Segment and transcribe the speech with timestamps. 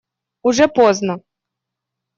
[0.47, 1.21] Уже поздно.